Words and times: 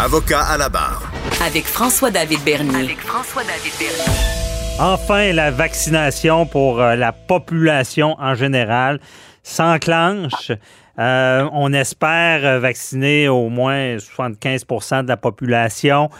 Avocat 0.00 0.42
à 0.42 0.56
la 0.56 0.68
barre. 0.68 1.10
Avec 1.44 1.64
François-David 1.64 2.38
Bernier. 2.44 2.84
Avec 2.84 3.00
François-David 3.00 3.72
Bernier. 3.80 4.78
Enfin, 4.78 5.32
la 5.32 5.50
vaccination 5.50 6.46
pour 6.46 6.80
euh, 6.80 6.94
la 6.94 7.10
population 7.10 8.14
en 8.20 8.36
général 8.36 9.00
s'enclenche. 9.42 10.52
Euh, 11.00 11.48
on 11.52 11.72
espère 11.72 12.44
euh, 12.44 12.60
vacciner 12.60 13.26
au 13.26 13.48
moins 13.48 13.96
75% 13.96 15.02
de 15.02 15.08
la 15.08 15.16
population. 15.16 16.10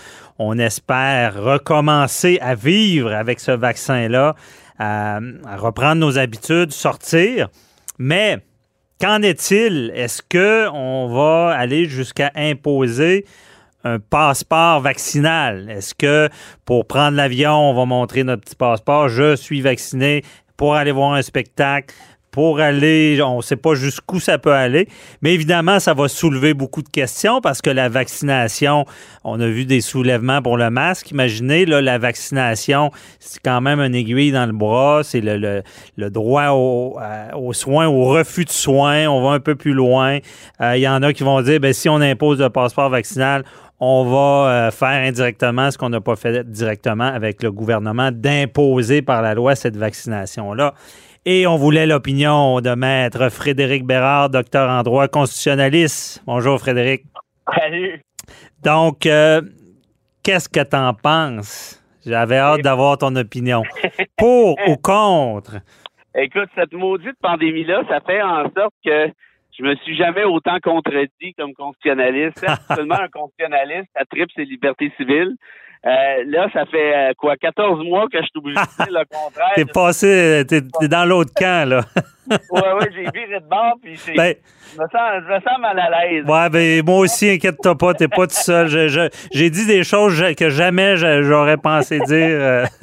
On 0.41 0.59
espère 0.59 1.41
recommencer 1.41 2.41
à 2.43 2.57
vivre 2.57 3.13
avec 3.13 3.39
ce 3.39 3.53
vaccin-là, 3.53 4.35
à, 4.81 5.21
à 5.47 5.57
reprendre 5.57 6.01
nos 6.01 6.19
habitudes, 6.19 6.73
sortir. 6.73 7.49
Mais 7.97 8.39
qu'en 9.01 9.23
est-il? 9.23 9.93
Est-ce 9.95 10.21
qu'on 10.21 11.15
va 11.15 11.55
aller 11.57 11.85
jusqu'à 11.85 12.33
imposer 12.35 13.25
un 13.85 13.99
passeport 13.99 14.81
vaccinal? 14.81 15.71
Est-ce 15.71 15.95
que 15.95 16.29
pour 16.65 16.87
prendre 16.87 17.17
l'avion, 17.17 17.71
on 17.71 17.75
va 17.75 17.85
montrer 17.85 18.25
notre 18.25 18.43
petit 18.43 18.57
passeport, 18.57 19.09
je 19.09 19.37
suis 19.37 19.61
vacciné 19.61 20.25
pour 20.57 20.75
aller 20.75 20.93
voir 20.93 21.15
un 21.15 21.23
spectacle? 21.23 21.95
Pour 22.31 22.61
aller, 22.61 23.21
on 23.23 23.39
ne 23.39 23.43
sait 23.43 23.57
pas 23.57 23.75
jusqu'où 23.75 24.21
ça 24.21 24.39
peut 24.39 24.53
aller, 24.53 24.89
mais 25.23 25.35
évidemment, 25.35 25.81
ça 25.81 25.95
va 25.95 26.09
soulever 26.09 26.55
beaucoup 26.55 26.83
de 26.83 26.89
questions 26.89 27.41
parce 27.41 27.63
que 27.63 27.71
la 27.71 27.89
vaccination, 27.89 28.85
on 29.25 29.41
a 29.41 29.47
vu 29.47 29.65
des 29.65 29.81
soulèvements 29.81 30.43
pour 30.43 30.57
le 30.57 30.71
masque. 30.71 31.11
Imaginez, 31.11 31.65
là, 31.67 31.81
la 31.81 31.99
vaccination, 31.99 32.91
c'est 33.19 33.41
quand 33.43 33.61
même 33.61 33.81
un 33.81 33.93
aiguille 33.93 34.33
dans 34.33 34.47
le 34.47 34.53
bras, 34.53 35.01
c'est 35.03 35.21
le, 35.21 35.63
le, 35.97 36.11
droit 36.11 36.49
au, 36.51 36.99
aux 37.35 37.53
soins, 37.53 37.87
au 37.87 38.05
refus 38.05 38.45
de 38.45 38.51
soins, 38.51 39.07
on 39.09 39.23
va 39.23 39.31
un 39.31 39.41
peu 39.41 39.55
plus 39.55 39.73
loin. 39.73 40.19
Euh, 40.61 40.77
il 40.77 40.81
y 40.81 40.89
en 40.89 41.03
a 41.03 41.13
qui 41.13 41.23
vont 41.23 41.41
dire, 41.43 41.61
ben, 41.61 41.73
si 41.73 41.89
on 41.89 41.97
impose 41.97 42.41
le 42.41 42.51
passeport 42.51 42.91
vaccinal, 42.91 43.45
on 43.81 44.05
va 44.05 44.51
euh, 44.51 44.71
faire 44.71 45.07
indirectement 45.07 45.71
ce 45.71 45.79
qu'on 45.79 45.91
n'a 45.91 46.01
pas 46.01 46.17
fait 46.17 46.49
directement 46.51 47.05
avec 47.05 47.43
le 47.43 47.53
gouvernement, 47.53 48.11
d'imposer 48.13 49.03
par 49.03 49.23
la 49.23 49.35
loi 49.35 49.55
cette 49.55 49.77
vaccination-là. 49.77 50.75
Et 51.25 51.47
on 51.47 51.57
voulait 51.57 51.87
l'opinion 51.87 52.61
de 52.61 52.75
maître 52.75 53.29
Frédéric 53.31 53.85
Bérard, 53.85 54.31
docteur 54.31 54.71
en 54.71 54.83
droit 54.83 55.09
constitutionnaliste. 55.09 56.23
Bonjour 56.27 56.59
Frédéric. 56.59 57.03
Salut. 57.55 58.01
Donc, 58.63 59.07
euh, 59.07 59.43
qu'est-ce 60.23 60.49
que 60.49 60.63
tu 60.63 60.77
en 60.77 60.95
penses? 60.95 61.83
J'avais 62.07 62.39
hâte 62.39 62.63
d'avoir 62.63 62.99
ton 62.99 63.15
opinion. 63.17 63.63
Pour 64.17 64.57
ou 64.69 64.77
contre? 64.77 65.57
Écoute, 66.15 66.49
cette 66.55 66.73
maudite 66.73 67.17
pandémie-là, 67.21 67.83
ça 67.89 68.01
fait 68.01 68.23
en 68.23 68.45
sorte 68.57 68.75
que 68.85 69.09
je 69.59 69.65
me 69.65 69.75
suis 69.77 69.97
jamais 69.97 70.25
autant 70.25 70.59
contredit 70.63 71.35
comme 71.37 71.53
constitutionnaliste. 71.53 72.47
Seulement 72.75 72.95
un 73.01 73.09
constitutionnaliste, 73.09 73.89
ça 73.95 74.05
tripe 74.05 74.31
ses 74.35 74.45
libertés 74.45 74.93
civiles. 74.97 75.35
Euh, 75.87 76.25
là, 76.27 76.49
ça 76.53 76.67
fait 76.67 77.11
euh, 77.11 77.13
quoi, 77.17 77.37
14 77.37 77.85
mois 77.85 78.07
que 78.09 78.19
je 78.19 78.25
suis 78.25 78.39
obligé 78.39 78.59
de 78.61 78.85
dire 78.85 78.99
le 78.99 79.05
contraire. 79.17 79.53
T'es 79.55 79.65
passé, 79.65 80.43
t'es, 80.49 80.89
dans 80.89 81.05
l'autre 81.05 81.33
camp, 81.37 81.69
là. 81.69 81.81
ouais, 82.31 82.73
ouais, 82.73 82.91
j'ai 82.93 83.03
viré 83.03 83.41
de 83.41 83.49
bord, 83.49 83.75
puis 83.81 83.97
ben, 84.15 84.35
je, 84.75 84.83
me 84.83 84.87
sens, 84.89 85.23
je 85.23 85.35
me 85.35 85.41
sens 85.41 85.59
mal 85.61 85.79
à 85.79 85.91
l'aise. 85.91 86.25
Ouais, 86.27 86.51
ben, 86.51 86.85
moi 86.85 86.99
aussi, 86.99 87.31
inquiète-toi 87.31 87.79
pas, 87.79 87.95
t'es 87.95 88.09
pas 88.09 88.27
tout 88.27 88.35
seul. 88.35 88.69
j'ai 89.33 89.51
dit 89.51 89.67
des 89.67 89.85
choses 89.85 90.21
que 90.37 90.51
jamais 90.51 90.97
j'aurais 90.97 91.57
pensé 91.57 92.01
dire. 92.01 92.39
Euh. 92.41 92.65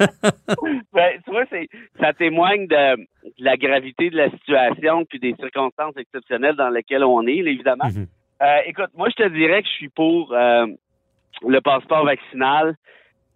ben, 0.92 1.10
tu 1.24 1.30
vois, 1.30 1.44
ça 2.00 2.12
témoigne 2.14 2.66
de, 2.66 3.06
la 3.38 3.56
gravité 3.56 4.08
de 4.08 4.16
la 4.16 4.30
situation, 4.30 5.04
puis 5.04 5.20
des 5.20 5.34
circonstances 5.38 5.96
exceptionnelles 5.98 6.56
dans 6.56 6.70
lesquelles 6.70 7.04
on 7.04 7.26
est, 7.26 7.36
évidemment. 7.36 7.84
Mm-hmm. 7.84 8.62
écoute, 8.68 8.90
moi, 8.96 9.08
je 9.10 9.22
te 9.22 9.28
dirais 9.28 9.62
que 9.62 9.68
je 9.68 9.74
suis 9.74 9.90
pour 9.90 10.34
le 11.42 11.60
passeport 11.60 12.04
vaccinal. 12.04 12.76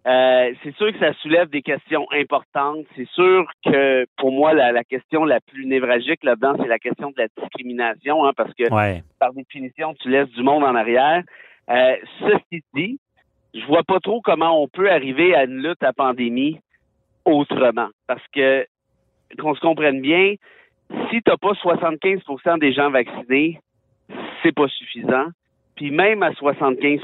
Euh, 0.07 0.53
c'est 0.63 0.75
sûr 0.77 0.91
que 0.91 0.99
ça 0.99 1.13
soulève 1.21 1.49
des 1.49 1.61
questions 1.61 2.07
importantes. 2.11 2.85
C'est 2.95 3.07
sûr 3.09 3.45
que 3.63 4.05
pour 4.17 4.31
moi, 4.31 4.53
la, 4.53 4.83
question 4.83 5.25
la 5.25 5.39
plus 5.39 5.67
névralgique 5.67 6.23
là-dedans, 6.23 6.55
c'est 6.59 6.67
la 6.67 6.79
question 6.79 7.11
de 7.11 7.21
la 7.21 7.27
discrimination, 7.37 8.25
hein, 8.25 8.31
parce 8.35 8.53
que 8.55 8.63
par 9.19 9.33
définition, 9.33 9.93
tu 10.01 10.09
laisses 10.09 10.29
du 10.29 10.41
monde 10.41 10.63
en 10.63 10.73
arrière. 10.75 11.21
Euh, 11.69 11.95
ceci 12.19 12.63
dit, 12.73 12.99
je 13.53 13.63
vois 13.65 13.83
pas 13.83 13.99
trop 13.99 14.21
comment 14.21 14.61
on 14.61 14.67
peut 14.67 14.89
arriver 14.91 15.35
à 15.35 15.43
une 15.43 15.61
lutte 15.61 15.83
à 15.83 15.93
pandémie 15.93 16.59
autrement. 17.23 17.89
Parce 18.07 18.25
que, 18.33 18.65
qu'on 19.39 19.53
se 19.53 19.59
comprenne 19.59 20.01
bien, 20.01 20.33
si 21.11 21.21
tu 21.21 21.29
n'as 21.29 21.37
pas 21.37 21.51
75% 21.51 22.59
des 22.59 22.73
gens 22.73 22.89
vaccinés, 22.89 23.59
c'est 24.41 24.53
pas 24.53 24.67
suffisant 24.67 25.27
puis 25.75 25.91
même 25.91 26.23
à 26.23 26.31
75 26.33 26.99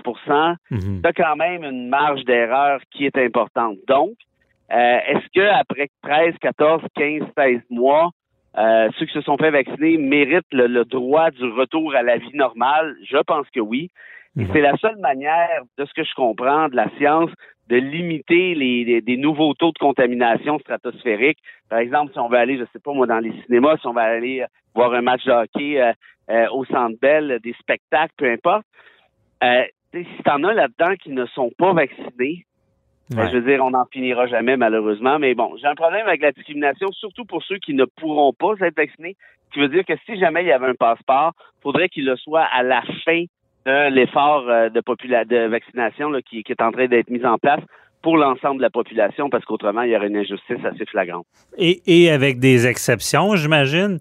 mhm. 0.70 1.02
tu 1.02 1.08
as 1.08 1.14
quand 1.14 1.36
même 1.36 1.64
une 1.64 1.90
marge 1.90 2.24
d'erreur 2.26 2.80
qui 2.92 3.06
est 3.06 3.18
importante. 3.18 3.78
Donc, 3.88 4.14
euh, 4.72 5.00
est-ce 5.08 5.28
que 5.34 5.48
après 5.48 5.90
13, 6.04 6.36
14, 6.42 6.82
15, 6.96 7.24
16 7.38 7.62
mois, 7.70 8.12
euh, 8.58 8.90
ceux 8.98 9.06
qui 9.06 9.14
se 9.14 9.22
sont 9.22 9.38
fait 9.38 9.52
vacciner 9.52 9.98
méritent 9.98 10.52
le, 10.52 10.84
droit 10.84 11.32
du 11.32 11.46
retour 11.46 11.96
à 11.96 12.02
la 12.02 12.18
vie 12.18 12.36
normale? 12.36 12.96
Je 13.04 13.18
pense 13.18 13.48
que 13.50 13.60
oui. 13.60 13.90
Et 14.38 14.42
mhm. 14.42 14.50
c'est 14.54 14.62
la 14.62 14.76
seule 14.78 14.98
manière, 14.98 15.64
de 15.78 15.86
ce 15.86 15.94
que 15.94 16.04
je 16.04 16.14
comprends 16.14 16.68
de 16.68 16.76
la 16.76 16.90
science, 16.98 17.32
de 17.70 17.78
limiter 17.78 18.56
les, 18.56 19.02
des 19.02 19.18
nouveaux 19.18 19.54
taux 19.54 19.72
de 19.72 19.78
contamination 19.78 20.60
stratosphérique. 20.60 21.40
Par 21.70 21.80
exemple, 21.80 22.14
si 22.14 22.20
on 22.20 22.30
veut 22.30 22.38
aller, 22.38 22.58
je 22.58 22.64
sais 22.72 22.80
pas 22.80 22.94
moi, 22.94 23.08
dans 23.08 23.20
les 23.20 23.34
cinémas, 23.46 23.78
si 23.78 23.88
on 23.88 23.94
va 23.94 24.04
aller 24.04 24.46
voir 24.74 24.94
un 24.94 25.02
match 25.02 25.26
de 25.26 25.32
hockey 25.32 25.82
euh, 25.82 25.92
euh, 26.30 26.48
au 26.52 26.66
Centre 26.66 26.98
Bell, 27.02 27.40
des 27.44 27.54
spectacles, 27.60 28.14
peu 28.18 28.30
importe. 28.32 28.66
Euh, 29.44 29.64
si 29.94 30.24
t'en 30.24 30.44
as 30.44 30.54
là-dedans 30.54 30.96
qui 31.02 31.12
ne 31.12 31.26
sont 31.28 31.52
pas 31.58 31.74
vaccinés, 31.74 32.46
ben, 33.10 33.30
je 33.30 33.38
veux 33.38 33.50
dire, 33.50 33.64
on 33.64 33.72
n'en 33.72 33.86
finira 33.86 34.28
jamais 34.28 34.58
malheureusement. 34.58 35.18
Mais 35.20 35.34
bon, 35.34 35.56
j'ai 35.58 35.68
un 35.68 35.76
problème 35.76 36.08
avec 36.08 36.22
la 36.22 36.32
discrimination, 36.32 36.92
surtout 36.92 37.24
pour 37.26 37.44
ceux 37.44 37.58
qui 37.58 37.74
ne 37.74 37.86
pourront 37.86 38.34
pas 38.34 38.54
être 38.62 38.76
vaccinés. 38.76 39.16
Ce 39.48 39.54
qui 39.54 39.60
veut 39.60 39.70
dire 39.70 39.86
que 39.86 39.94
si 40.06 40.20
jamais 40.20 40.44
il 40.44 40.48
y 40.48 40.52
avait 40.52 40.68
un 40.68 40.76
passeport, 40.76 41.32
faudrait 41.62 41.88
qu'il 41.88 42.06
le 42.06 42.18
soit 42.18 42.44
à 42.52 42.64
la 42.64 42.82
fin 43.06 43.24
de 43.66 43.90
l'effort 43.94 44.50
euh, 44.50 44.70
de, 44.70 44.82
de 44.82 45.48
vaccination 45.48 46.12
qui, 46.30 46.44
qui 46.44 46.52
est 46.52 46.62
en 46.62 46.72
train 46.72 46.88
d'être 46.88 47.10
mis 47.10 47.26
en 47.26 47.38
place 47.38 47.62
pour 48.02 48.18
l'ensemble 48.18 48.58
de 48.58 48.62
la 48.62 48.70
population, 48.70 49.30
parce 49.30 49.44
qu'autrement, 49.44 49.82
il 49.82 49.92
y 49.92 49.96
aurait 49.96 50.08
une 50.08 50.18
injustice 50.18 50.64
assez 50.64 50.86
flagrante. 50.86 51.26
Et, 51.58 51.82
et 51.88 52.12
avec 52.12 52.40
des 52.40 52.68
exceptions, 52.68 53.36
j'imagine. 53.36 54.00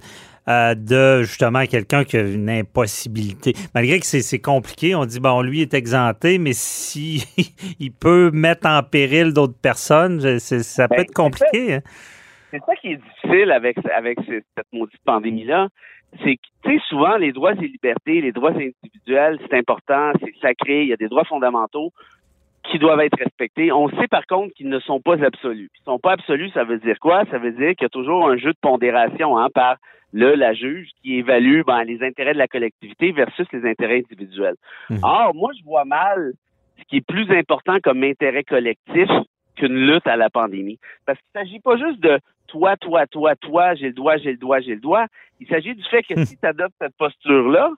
Euh, 0.48 0.76
de 0.76 1.22
justement 1.22 1.66
quelqu'un 1.66 2.04
qui 2.04 2.16
a 2.16 2.20
une 2.20 2.48
impossibilité. 2.48 3.52
Malgré 3.74 3.98
que 3.98 4.06
c'est 4.06 4.40
compliqué, 4.40 4.94
on 4.94 5.04
dit, 5.04 5.18
bon, 5.18 5.42
lui 5.42 5.60
est 5.60 5.74
exempté, 5.74 6.38
mais 6.38 6.52
si 6.52 7.24
il 7.80 7.90
peut 7.90 8.30
mettre 8.32 8.68
en 8.68 8.80
péril 8.84 9.32
d'autres 9.32 9.58
personnes, 9.60 10.20
ça 10.38 10.86
peut 10.86 10.94
ben, 10.98 11.02
être 11.02 11.12
compliqué. 11.12 11.74
Hein. 11.74 11.80
C'est 12.52 12.62
ça, 12.64 12.76
qui 12.76 12.92
est 12.92 12.96
difficile 12.96 13.50
avec, 13.50 13.76
avec 13.92 14.18
cette 14.24 14.72
maudite 14.72 15.00
pandémie-là. 15.04 15.66
C'est 16.22 16.36
que, 16.36 16.42
tu 16.62 16.78
sais, 16.78 16.84
souvent, 16.88 17.16
les 17.16 17.32
droits 17.32 17.54
et 17.54 17.66
libertés, 17.66 18.20
les 18.20 18.30
droits 18.30 18.52
individuels, 18.52 19.40
c'est 19.50 19.58
important, 19.58 20.12
c'est 20.20 20.32
sacré, 20.40 20.82
il 20.82 20.88
y 20.88 20.92
a 20.92 20.96
des 20.96 21.08
droits 21.08 21.24
fondamentaux 21.24 21.92
qui 22.70 22.78
doivent 22.78 23.00
être 23.00 23.18
respectés. 23.18 23.72
On 23.72 23.88
sait 23.88 24.06
par 24.08 24.26
contre 24.26 24.54
qu'ils 24.54 24.68
ne 24.68 24.78
sont 24.78 25.00
pas 25.00 25.20
absolus. 25.24 25.70
Ils 25.74 25.84
sont 25.84 25.98
pas 25.98 26.12
absolus, 26.12 26.50
ça 26.50 26.62
veut 26.62 26.78
dire 26.78 27.00
quoi? 27.00 27.24
Ça 27.32 27.38
veut 27.38 27.50
dire 27.50 27.70
qu'il 27.70 27.82
y 27.82 27.86
a 27.86 27.88
toujours 27.88 28.28
un 28.28 28.36
jeu 28.36 28.52
de 28.52 28.58
pondération 28.60 29.36
hein, 29.38 29.48
par 29.52 29.76
le, 30.16 30.34
la 30.34 30.54
juge 30.54 30.88
qui 31.02 31.16
évalue 31.16 31.60
ben, 31.66 31.84
les 31.84 32.02
intérêts 32.02 32.32
de 32.32 32.38
la 32.38 32.48
collectivité 32.48 33.12
versus 33.12 33.46
les 33.52 33.68
intérêts 33.68 33.98
individuels. 33.98 34.56
Mhm. 34.88 35.00
Or, 35.02 35.34
moi, 35.34 35.52
je 35.58 35.62
vois 35.62 35.84
mal 35.84 36.32
ce 36.78 36.84
qui 36.84 36.96
est 36.96 37.06
plus 37.06 37.30
important 37.30 37.78
comme 37.82 38.02
intérêt 38.02 38.42
collectif 38.42 39.08
qu'une 39.56 39.76
lutte 39.76 40.06
à 40.06 40.16
la 40.16 40.30
pandémie. 40.30 40.78
Parce 41.04 41.18
qu'il 41.18 41.40
ne 41.40 41.44
s'agit 41.44 41.60
pas 41.60 41.76
juste 41.76 42.00
de 42.00 42.18
toi, 42.46 42.76
toi, 42.78 43.06
toi, 43.06 43.36
toi, 43.36 43.74
j'ai 43.74 43.88
le 43.88 43.92
droit, 43.92 44.16
j'ai 44.16 44.30
le 44.30 44.38
droit, 44.38 44.60
j'ai 44.60 44.74
le 44.74 44.80
droit. 44.80 45.04
Il 45.38 45.46
s'agit 45.48 45.74
du 45.74 45.84
fait 45.84 46.02
que 46.02 46.14
si 46.24 46.38
tu 46.38 46.46
adoptes 46.46 46.74
cette 46.80 46.96
posture-là, 46.96 47.70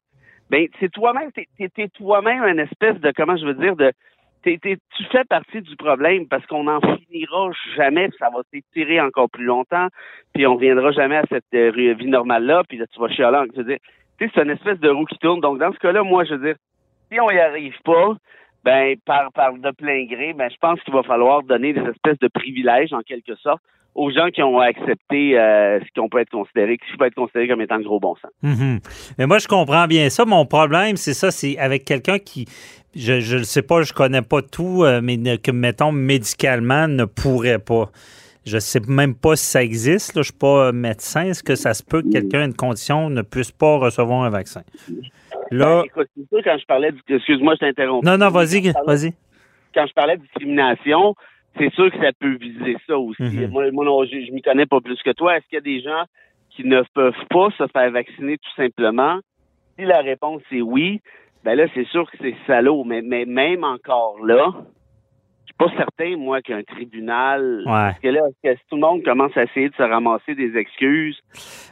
ben 0.49 0.67
c'est 0.79 0.91
toi-même, 0.91 1.31
t'es 1.33 1.49
es, 1.59 1.89
toi-même 1.89 2.45
une 2.45 2.61
espèce 2.61 2.99
de, 3.01 3.13
comment 3.17 3.37
je 3.37 3.47
veux 3.47 3.55
dire, 3.55 3.75
de 3.75 3.93
tu 4.43 5.05
fais 5.11 5.25
partie 5.25 5.61
du 5.63 5.77
problème 5.77 6.27
parce 6.29 6.47
qu'on 6.47 6.65
n'en 6.65 6.81
finira 6.81 7.51
jamais, 7.77 8.09
ça 8.19 8.31
va 8.31 8.41
s'étirer 8.53 9.01
encore 9.01 9.29
plus 9.31 9.45
longtemps, 9.45 9.89
puis 10.35 10.47
on 10.47 10.55
reviendra 10.55 10.93
jamais 10.93 11.17
à 11.17 11.25
cette 11.29 11.45
euh, 11.55 11.95
vie 11.95 12.07
normale-là, 12.07 12.63
puis 12.69 12.79
là, 12.79 12.87
tu 12.87 13.01
vas 13.01 13.09
chialer. 13.09 13.39
Je 13.57 13.63
veux 13.63 13.79
c'est 14.21 14.43
une 14.43 14.51
espèce 14.51 14.81
de 14.81 14.89
roue 14.89 15.05
qui 15.05 15.19
tourne. 15.19 15.41
Donc, 15.41 15.59
dans 15.59 15.73
ce 15.73 15.79
cas-là, 15.79 16.03
moi, 16.03 16.25
je 16.25 16.35
veux 16.35 16.47
dire, 16.47 16.57
si 17.11 17.21
on 17.21 17.31
n'y 17.31 17.39
arrive 17.39 17.77
pas, 17.85 18.17
ben, 18.65 18.97
par, 19.05 19.33
par 19.33 19.53
de 19.55 19.71
plein 19.71 20.05
gré, 20.07 20.33
ben, 20.33 20.51
je 20.51 20.57
pense 20.61 20.81
qu'il 20.81 20.93
va 20.93 21.03
falloir 21.03 21.43
donner 21.43 21.73
des 21.73 21.81
espèces 21.83 22.19
de 22.19 22.29
privilèges, 22.29 22.93
en 22.93 23.01
quelque 23.01 23.37
sorte, 23.37 23.63
aux 23.95 24.11
gens 24.11 24.29
qui 24.29 24.43
ont 24.43 24.61
accepté 24.61 25.39
euh, 25.39 25.81
ce 25.81 26.01
qu'on 26.01 26.09
peut 26.09 26.21
être 26.21 26.31
considéré, 26.31 26.79
qui 26.79 26.97
peut 26.97 27.07
être 27.07 27.15
considéré 27.15 27.49
comme 27.49 27.61
étant 27.61 27.79
de 27.79 27.85
gros 27.85 27.99
bon 27.99 28.15
sens. 28.17 28.31
Mm-hmm. 28.45 29.15
Mais 29.19 29.27
moi, 29.27 29.39
je 29.39 29.49
comprends 29.49 29.87
bien 29.87 30.09
ça. 30.09 30.25
Mon 30.25 30.47
problème, 30.47 30.97
c'est 30.97 31.15
ça, 31.15 31.31
c'est 31.31 31.59
avec 31.59 31.85
quelqu'un 31.85 32.19
qui, 32.19 32.47
je 32.95 33.37
ne 33.37 33.43
sais 33.43 33.63
pas, 33.63 33.83
je 33.83 33.93
connais 33.93 34.23
pas 34.23 34.43
tout, 34.43 34.85
euh, 34.85 35.01
mais 35.03 35.39
que, 35.39 35.51
mettons, 35.51 35.93
médicalement, 35.93 36.89
ne 36.89 37.05
pourrait 37.05 37.59
pas. 37.59 37.91
Je 38.47 38.59
sais 38.59 38.81
même 38.89 39.15
pas 39.15 39.37
si 39.37 39.45
ça 39.45 39.63
existe. 39.63 40.15
Là. 40.15 40.23
Je 40.23 40.29
suis 40.29 40.39
pas 40.39 40.73
médecin. 40.73 41.27
Est-ce 41.27 41.43
que 41.43 41.55
ça 41.55 41.75
se 41.75 41.83
peut 41.83 42.03
que 42.03 42.11
quelqu'un 42.11 42.41
a 42.41 42.45
une 42.47 42.55
condition 42.55 43.11
ne 43.11 43.23
puisse 43.23 43.53
pas 43.53 43.77
recevoir 43.77 44.23
un 44.23 44.31
vaccin? 44.31 44.63
Là. 45.51 45.83
Ben, 45.83 45.85
écoute, 45.85 46.09
c'est 46.17 46.29
sûr, 46.29 46.41
quand 46.43 46.57
je 46.59 46.65
parlais 46.65 46.93
du. 46.93 47.01
Excuse-moi, 47.09 47.55
je 47.55 47.67
t'interromps. 47.67 48.05
Non, 48.05 48.17
non, 48.17 48.31
vas-y, 48.31 48.73
vas-y. 48.87 49.13
Quand 49.75 49.87
je 49.87 49.93
parlais 49.93 50.17
de 50.17 50.23
discrimination, 50.23 51.15
c'est 51.59 51.73
sûr 51.75 51.91
que 51.91 51.99
ça 51.99 52.11
peut 52.19 52.37
viser 52.37 52.77
ça 52.87 52.99
aussi. 52.99 53.23
Mhm. 53.23 53.49
Moi, 53.51 53.71
moi 53.71 53.85
non, 53.85 54.05
je, 54.05 54.25
je 54.27 54.33
m'y 54.33 54.41
connais 54.41 54.67
pas 54.67 54.81
plus 54.81 54.99
que 55.05 55.11
toi. 55.11 55.37
Est-ce 55.37 55.47
qu'il 55.49 55.57
y 55.57 55.59
a 55.59 55.61
des 55.61 55.83
gens 55.83 56.05
qui 56.51 56.65
ne 56.65 56.83
peuvent 56.95 57.13
pas 57.29 57.49
se 57.59 57.67
faire 57.67 57.91
vacciner 57.91 58.39
tout 58.39 58.55
simplement? 58.57 59.19
Si 59.79 59.85
la 59.85 60.01
réponse 60.01 60.43
est 60.51 60.63
oui, 60.63 61.01
ben 61.49 61.57
là, 61.57 61.65
c'est 61.73 61.87
sûr 61.87 62.11
que 62.11 62.19
c'est 62.21 62.35
salaud. 62.47 62.85
Mais, 62.85 63.01
mais 63.01 63.25
même 63.25 63.65
encore 63.65 64.23
là, 64.23 64.53
je 64.53 65.47
suis 65.47 65.55
pas 65.57 65.71
certain, 65.79 66.15
moi, 66.19 66.43
qu'un 66.43 66.63
tribunal. 66.63 67.63
Ouais. 67.65 67.73
Parce 67.73 67.99
que 68.01 68.09
là, 68.09 68.21
est-ce 68.29 68.51
que 68.51 68.55
si 68.59 68.65
tout 68.69 68.77
le 68.77 68.83
monde 68.83 69.03
commence 69.03 69.35
à 69.35 69.45
essayer 69.45 69.71
de 69.71 69.75
se 69.75 69.83
ramasser 69.83 70.35
des 70.35 70.59
excuses, 70.59 71.19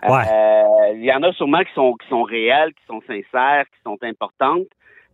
Ouais. 0.09 0.23
euh, 0.33 0.93
il 0.95 1.05
y 1.05 1.13
en 1.13 1.23
a 1.23 1.31
sûrement 1.33 1.61
qui 1.63 1.75
sont 1.75 1.93
qui 1.93 2.09
sont 2.09 2.23
réelles, 2.23 2.73
qui 2.73 2.87
sont 2.87 3.03
sincères, 3.07 3.65
qui 3.67 3.83
sont 3.85 3.99
importantes. 4.03 4.67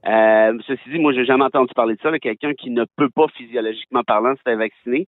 Euh, 0.06 0.56
ceci 0.68 0.90
dit, 0.90 1.00
moi, 1.00 1.12
j'ai 1.12 1.24
jamais 1.24 1.44
entendu 1.44 1.74
parler 1.74 1.96
de 1.96 2.00
ça, 2.00 2.12
de 2.12 2.18
quelqu'un 2.18 2.54
qui 2.54 2.70
ne 2.70 2.84
peut 2.96 3.10
pas 3.10 3.26
physiologiquement 3.36 4.04
parlant 4.04 4.36
se 4.36 4.42
faire 4.42 4.58
vacciner. 4.58 5.08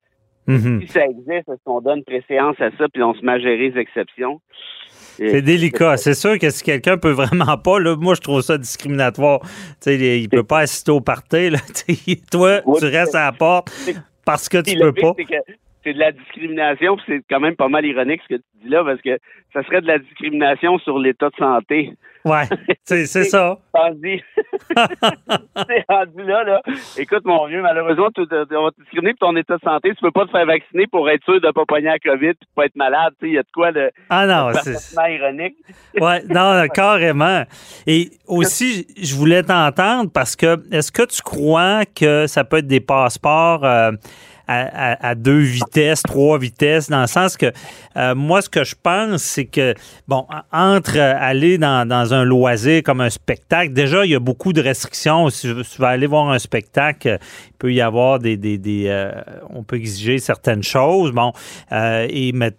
Mhm. 0.47 0.83
Si 0.83 0.89
ça 0.89 1.07
existe, 1.07 1.49
est-ce 1.49 1.65
qu'on 1.65 1.81
donne 1.81 2.05
préséance 2.05 2.61
à 2.61 2.71
ça, 2.73 2.87
puis 2.93 3.03
on 3.03 3.15
se 3.15 3.25
met 3.25 3.33
à 3.33 3.39
gérer 3.39 3.71
les 3.71 3.79
exceptions? 3.79 4.41
C'est 5.19 5.43
délicat. 5.43 5.97
C'est 5.97 6.15
sûr 6.15 6.39
que 6.39 6.49
si 6.51 6.63
quelqu'un 6.63 6.97
peut 6.97 7.11
vraiment 7.11 7.59
pas, 7.59 7.79
là, 7.81 7.97
moi, 7.97 8.15
je 8.15 8.21
trouve 8.21 8.41
ça 8.41 8.57
discriminatoire. 8.57 9.41
Tu 9.41 9.49
sais, 9.81 10.21
il 10.21 10.29
peut 10.29 10.45
pas 10.45 10.61
assister 10.61 10.93
au 10.93 11.01
party. 11.01 11.51
Là. 11.51 11.59
Toi, 12.31 12.63
tu 12.79 12.85
restes 12.87 13.15
à 13.15 13.25
la 13.27 13.33
porte 13.33 13.73
parce 14.25 14.49
que 14.49 14.59
tu 14.59 14.79
peux 14.79 14.93
pas. 14.93 15.15
que 15.15 15.25
c'est 15.85 15.93
de 15.93 15.99
la 15.99 16.13
discrimination, 16.13 16.97
puis 16.97 17.05
c'est 17.09 17.23
quand 17.31 17.41
même 17.41 17.57
pas 17.57 17.69
mal 17.69 17.85
ironique 17.85 18.21
ce 18.29 18.37
que 18.37 18.41
tu 18.41 18.65
dis 18.65 18.69
là, 18.69 18.85
parce 18.85 19.01
que 19.01 19.19
ça 19.53 19.63
serait 19.65 19.81
de 19.81 19.87
la 19.87 19.99
discrimination 19.99 20.79
sur 20.79 20.99
l'état 20.99 21.31
de 21.31 21.37
santé. 21.37 21.93
Ouais, 22.25 22.43
c'est 22.85 23.07
c'est 23.07 23.25
ça. 23.25 23.59
Tandis, 23.73 24.23
c'est 24.77 25.85
rendu 25.89 26.23
là, 26.25 26.45
là. 26.45 26.63
Écoute, 26.97 27.25
mon 27.25 27.47
vieux, 27.47 27.63
malheureusement, 27.63 28.09
tu, 28.15 28.23
on 28.23 28.65
va 28.65 28.71
te 28.71 28.81
discriminer 28.83 29.15
pour 29.15 29.29
ton 29.29 29.37
état 29.37 29.57
de 29.57 29.63
santé. 29.63 29.91
Tu 29.91 30.01
peux 30.03 30.11
pas 30.11 30.27
te 30.27 30.31
faire 30.31 30.47
vacciner 30.47 30.87
pour 30.89 31.09
être 31.09 31.25
sûr 31.25 31.41
de 31.41 31.51
pas 31.53 31.65
pogner 31.65 31.87
la 31.87 31.99
COVID 31.99 32.29
de 32.29 32.37
pas 32.55 32.67
être 32.67 32.77
malade. 32.77 33.15
Tu 33.21 33.27
sais, 33.27 33.31
il 33.31 33.35
y 33.35 33.39
a 33.39 33.43
de 33.43 33.49
quoi 33.55 33.73
de 33.73 33.91
Ah 34.11 34.27
non, 34.27 34.51
c'est. 34.53 34.73
parfaitement 34.73 35.07
ironique. 35.07 35.57
Ouais, 36.01 36.23
non, 36.29 36.67
carrément. 36.73 37.43
Et 37.87 38.11
aussi, 38.27 38.87
je 39.01 39.15
voulais 39.17 39.43
t'entendre 39.43 40.11
parce 40.13 40.37
que 40.37 40.59
est-ce 40.73 40.93
que 40.93 41.03
tu 41.03 41.23
crois 41.23 41.85
que 41.87 42.27
ça 42.27 42.45
peut 42.45 42.59
être 42.59 42.67
des 42.67 42.81
passeports 42.81 43.65
euh, 43.65 43.93
à, 44.49 45.15
deux 45.15 45.41
vitesses, 45.41 46.03
trois 46.03 46.39
vitesses, 46.39 46.89
dans 46.89 47.03
le 47.03 47.07
sens 47.07 47.37
que 47.37 47.53
euh, 47.97 48.15
moi, 48.15 48.41
ce 48.41 48.49
que 48.49 48.65
je 48.65 48.75
pense, 48.83 49.23
c'est 49.23 49.45
que, 49.45 49.75
bon, 50.07 50.27
entre 50.53 50.99
aller 50.99 51.59
dans, 51.59 51.87
dans 51.87 52.15
un 52.15 52.25
loisir 52.25 52.83
comme 52.83 53.01
un 53.01 53.11
spectacle, 53.11 53.73
déjà, 53.73 54.05
il 54.05 54.13
y 54.13 54.15
a 54.15 54.21
beaucoup 54.21 54.53
de 54.53 54.63
restrictions. 54.63 55.29
Si 55.29 55.49
tu 55.49 55.81
vas 55.83 55.89
aller 55.89 56.07
voir 56.07 56.31
un 56.31 56.39
spectacle, 56.39 57.19
il 57.49 57.57
peut 57.59 57.73
y 57.73 57.81
avoir 57.81 58.19
des. 58.19 58.37
des, 58.37 58.59
des, 58.59 58.85
euh, 58.87 59.13
on 59.51 59.63
peut 59.63 59.77
exiger 59.77 60.19
certaines 60.19 60.63
choses. 60.63 61.13
Bon, 61.13 61.33
euh, 61.73 62.07
et 62.09 62.33
mettre 62.33 62.59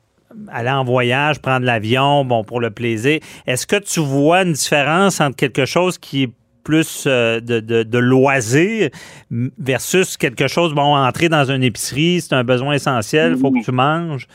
aller 0.52 0.70
en 0.70 0.84
voyage, 0.84 1.40
prendre 1.40 1.66
l'avion, 1.66 2.24
bon, 2.24 2.44
pour 2.44 2.60
le 2.60 2.70
plaisir. 2.70 3.20
Est-ce 3.48 3.66
que 3.66 3.78
tu 3.78 4.00
vois 4.00 4.44
une 4.44 4.54
différence 4.54 5.20
entre 5.22 5.36
quelque 5.36 5.66
chose 5.66 5.98
qui 5.98 6.24
est 6.24 6.30
plus 6.64 7.06
euh, 7.08 7.40
de, 7.40 7.60
de, 7.60 7.84
de 7.84 7.98
loisir 7.98 8.90
m- 9.32 9.50
versus 9.58 10.18
quelque 10.18 10.48
chose, 10.48 10.74
bon, 10.74 10.96
entrer 10.96 11.30
dans 11.30 11.46
une 11.50 11.64
épicerie, 11.64 12.22
c'est 12.22 12.36
un 12.36 12.44
besoin 12.44 12.74
essentiel, 12.74 13.34
il 13.36 13.40
faut 13.40 13.52
que 13.52 13.64
tu 13.64 13.72
manges. 13.72 14.28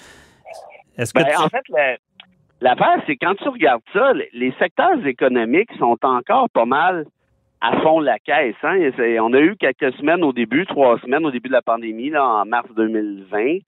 Est-ce 0.96 1.12
que 1.12 1.20
Ben, 1.22 1.28
tu- 1.30 1.36
En 1.42 1.48
fait, 1.48 1.62
le- 1.68 1.96
l'affaire, 2.60 3.02
c'est 3.06 3.16
quand 3.16 3.34
tu 3.34 3.48
regardes 3.48 3.82
ça, 3.92 4.12
les- 4.32 4.54
secteurs 4.58 5.04
économiques 5.06 5.70
sont 5.78 5.96
encore 6.02 6.48
pas 6.50 6.64
mal 6.66 7.04
à 7.60 7.80
fond 7.80 7.98
la 8.00 8.18
caisse. 8.18 8.54
Hein? 8.62 8.90
On 9.22 9.32
a 9.32 9.40
eu 9.40 9.56
quelques 9.56 9.94
semaines 9.96 10.22
au 10.22 10.32
début, 10.32 10.66
trois 10.66 10.98
semaines 11.00 11.24
au 11.24 11.30
début 11.30 11.48
de 11.48 11.54
la 11.54 11.62
pandémie, 11.62 12.10
là, 12.10 12.24
en 12.24 12.44
mars 12.44 12.68
2020 12.76 13.58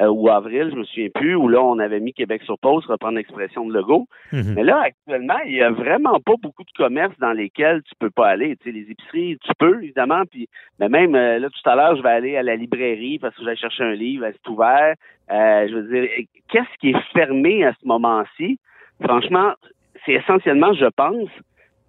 euh, 0.00 0.08
ou 0.08 0.28
avril, 0.28 0.70
je 0.72 0.76
me 0.76 0.84
souviens 0.84 1.08
plus, 1.14 1.36
où 1.36 1.48
là, 1.48 1.62
on 1.62 1.78
avait 1.78 2.00
mis 2.00 2.12
Québec 2.12 2.42
sur 2.42 2.58
pause, 2.58 2.84
reprendre 2.86 3.16
l'expression 3.16 3.66
de 3.66 3.72
Legault. 3.72 4.08
Mhm. 4.32 4.54
Mais 4.54 4.64
là, 4.64 4.80
actuellement, 4.80 5.38
il 5.46 5.54
y 5.54 5.62
a 5.62 5.70
vraiment 5.70 6.18
pas 6.20 6.34
beaucoup 6.42 6.64
de 6.64 6.72
commerces 6.76 7.16
dans 7.20 7.32
lesquels 7.32 7.82
tu 7.82 7.94
peux 7.98 8.10
pas 8.10 8.28
aller. 8.28 8.56
Tu 8.56 8.64
sais, 8.64 8.72
les 8.72 8.90
épiceries, 8.90 9.38
tu 9.42 9.52
peux, 9.58 9.82
évidemment, 9.82 10.22
puis 10.30 10.48
mais 10.80 10.88
même 10.88 11.14
euh, 11.14 11.38
là, 11.38 11.48
tout 11.48 11.70
à 11.70 11.76
l'heure, 11.76 11.96
je 11.96 12.02
vais 12.02 12.10
aller 12.10 12.36
à 12.36 12.42
la 12.42 12.56
librairie 12.56 13.18
parce 13.18 13.34
que 13.36 13.42
je 13.42 13.46
vais 13.46 13.56
chercher 13.56 13.84
un 13.84 13.94
livre, 13.94 14.26
c'est 14.32 14.50
ouvert. 14.50 14.94
Euh, 15.30 15.68
je 15.68 15.74
veux 15.74 15.82
dire, 15.88 16.08
qu'est-ce 16.48 16.78
qui 16.80 16.90
est 16.90 17.12
fermé 17.12 17.64
à 17.64 17.72
ce 17.80 17.86
moment-ci? 17.86 18.58
Franchement, 19.02 19.52
c'est 20.04 20.14
essentiellement, 20.14 20.72
je 20.74 20.86
pense, 20.86 21.30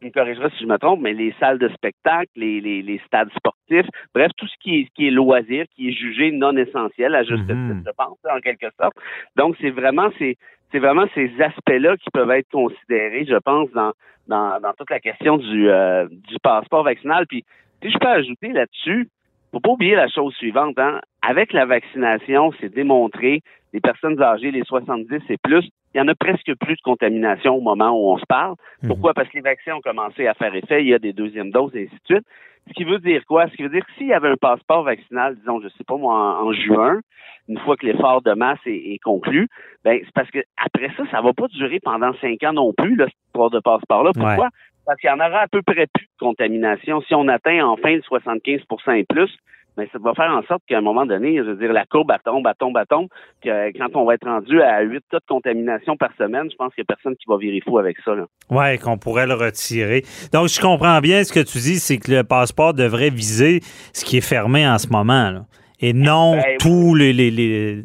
me 0.06 0.12
corrigeras 0.12 0.50
si 0.52 0.64
je 0.64 0.68
me 0.68 0.78
trompe, 0.78 1.02
mais 1.02 1.14
les 1.14 1.34
salles 1.40 1.60
de 1.60 1.70
spectacle, 1.70 2.30
les, 2.36 2.62
les, 2.62 2.82
les 2.82 3.00
stades 3.06 3.30
sportifs, 3.36 3.88
bref, 4.14 4.32
tout 4.38 4.48
ce 4.48 4.56
qui 4.62 4.80
est, 4.82 4.88
qui 4.96 5.08
est 5.08 5.12
loisir, 5.12 5.66
qui 5.76 5.90
est 5.90 5.92
jugé 5.92 6.32
non 6.32 6.56
essentiel, 6.58 7.16
à 7.16 7.24
juste 7.24 7.48
Mhm. 7.48 7.76
titre, 7.76 7.84
je 7.88 7.92
pense, 7.98 8.18
en 8.30 8.40
quelque 8.40 8.68
sorte. 8.80 8.96
Donc, 9.36 9.56
c'est 9.60 9.70
vraiment 9.72 10.10
ces, 10.18 10.38
c'est 10.72 10.80
vraiment 10.80 11.06
ces 11.14 11.32
aspects-là 11.42 11.98
qui 11.98 12.10
peuvent 12.12 12.32
être 12.32 12.50
considérés, 12.52 13.26
je 13.26 13.38
pense, 13.38 13.70
dans, 13.72 13.92
dans, 14.28 14.60
dans 14.60 14.74
toute 14.74 14.90
la 14.90 15.00
question 15.00 15.38
du, 15.38 15.70
euh, 15.70 16.08
du 16.10 16.38
passeport 16.42 16.84
vaccinal. 16.84 17.26
Puis, 17.28 17.44
si 17.82 17.92
je 17.92 17.98
peux 17.98 18.08
ajouter 18.08 18.50
là-dessus, 18.50 19.10
faut 19.52 19.60
pas 19.60 19.70
oublier 19.70 19.96
la 19.96 20.10
chose 20.10 20.34
suivante. 20.36 20.78
Hein? 20.78 21.00
Avec 21.22 21.54
la 21.54 21.66
vaccination, 21.66 22.52
c'est 22.60 22.74
démontré, 22.74 23.42
les 23.76 23.82
personnes 23.82 24.22
âgées, 24.22 24.52
les 24.52 24.64
70 24.64 25.20
et 25.30 25.38
plus, 25.38 25.70
il 25.94 25.98
y 25.98 26.02
en 26.02 26.08
a 26.08 26.16
presque 26.16 26.50
plus 26.62 26.78
de 26.78 26.82
contamination 26.82 27.56
au 27.56 27.62
moment 27.62 27.92
où 27.92 28.14
on 28.14 28.18
se 28.18 28.26
parle. 28.26 28.56
Mhm. 28.82 28.88
Pourquoi? 28.88 29.14
Parce 29.14 29.28
que 29.28 29.36
les 29.36 29.42
vaccins 29.42 29.76
ont 29.76 29.82
commencé 29.82 30.28
à 30.28 30.34
faire 30.34 30.56
effet, 30.56 30.82
il 30.82 30.88
y 30.88 30.94
a 30.94 31.00
des 31.00 31.12
deuxièmes 31.12 31.52
doses 31.52 31.76
et 31.76 31.84
ainsi 31.84 31.96
de 31.96 32.16
suite. 32.16 32.28
Ce 32.70 32.74
qui 32.74 32.86
veut 32.86 33.00
dire 33.00 33.22
quoi? 33.28 33.48
Ce 33.50 33.56
qui 33.56 33.64
veut 33.64 33.70
dire 33.70 33.86
que 33.86 33.92
s'il 33.98 34.08
y 34.08 34.14
avait 34.14 34.30
un 34.30 34.38
passeport 34.38 34.84
vaccinal, 34.84 35.36
disons, 35.36 35.60
je 35.60 35.68
sais 35.78 35.84
pas 35.84 35.98
moi, 35.98 36.14
en, 36.14 36.48
en 36.48 36.54
juin, 36.54 37.02
une 37.50 37.60
fois 37.60 37.76
que 37.76 37.86
l'effort 37.86 38.22
de 38.22 38.32
masse 38.34 38.60
est, 38.66 38.94
est 38.94 39.00
conclu, 39.04 39.50
ben 39.84 40.00
c'est 40.06 40.14
parce 40.14 40.32
que 40.32 40.40
après 40.56 40.90
ça, 40.96 41.04
ça 41.12 41.22
va 41.22 41.34
pas 41.34 41.48
durer 41.50 41.82
pendant 41.84 42.14
cinq 42.22 42.44
ans 42.44 42.54
non 42.54 42.72
plus, 42.72 42.96
là, 42.96 43.08
cette 43.08 43.28
histoire 43.28 43.50
de 43.50 43.60
passeport-là. 43.60 44.12
Pourquoi? 44.16 44.50
Parce 44.86 45.00
qu'il 45.02 45.10
y 45.10 45.14
en 45.14 45.20
aura 45.20 45.42
à 45.42 45.48
peu 45.50 45.62
près 45.64 45.88
plus 45.94 46.06
de 46.06 46.18
contamination. 46.18 47.02
Si 47.02 47.14
on 47.14 47.28
atteint 47.28 47.66
enfin 47.66 47.92
le 47.92 48.02
75% 48.02 48.96
et 48.96 49.04
plus, 49.04 49.36
mais 49.78 49.88
ça 49.92 50.00
va 50.00 50.14
faire 50.14 50.32
en 50.32 50.42
sorte 50.44 50.62
qu'à 50.68 50.78
un 50.78 50.82
moment 50.82 51.06
donné, 51.06 51.38
je 51.38 51.42
veux 51.44 51.56
dire, 51.56 51.74
la 51.74 51.86
courbe, 51.86 52.12
elle 52.14 52.20
tombe, 52.24 52.46
elle 52.48 52.54
tombe, 52.60 52.78
elle 52.78 52.86
tombe. 52.88 53.08
Euh, 53.46 53.72
quand 53.78 53.96
on 53.96 54.06
va 54.06 54.14
être 54.16 54.26
rendu 54.28 54.62
à 54.62 54.82
8 54.82 55.04
cas 55.12 55.18
de 55.20 55.26
contamination 55.28 55.98
par 55.98 56.10
semaine, 56.18 56.50
je 56.52 56.56
pense 56.56 56.74
qu'il 56.74 56.84
n'y 56.84 56.94
a 56.94 56.96
personne 56.96 57.16
qui 57.16 57.26
va 57.28 57.38
virer 57.38 57.62
fou 57.66 57.78
avec 57.78 57.98
ça. 58.06 58.16
Là. 58.16 58.26
Oui, 58.50 58.80
qu'on 58.80 58.98
pourrait 58.98 59.28
le 59.28 59.34
retirer. 59.34 60.04
Donc, 60.34 60.48
je 60.50 60.60
comprends 60.60 61.00
bien 61.02 61.24
ce 61.24 61.34
que 61.34 61.40
tu 61.42 61.58
dis, 61.60 61.80
c'est 61.80 61.98
que 61.98 62.12
le 62.12 62.24
passeport 62.24 62.74
devrait 62.74 63.10
viser 63.10 63.60
ce 63.94 64.06
qui 64.06 64.18
est 64.18 64.28
fermé 64.28 64.68
en 64.68 64.78
ce 64.78 64.88
moment, 64.88 65.32
là, 65.32 65.46
et 65.80 65.94
non 65.94 66.36
Ben, 66.36 66.58
tous 66.60 66.96
les, 66.96 67.12
les, 67.14 67.30
les- 67.32 67.84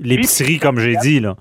l'épicerie, 0.00 0.58
comme 0.58 0.78
j'ai 0.78 0.96
dit. 0.96 1.20
Là. 1.20 1.34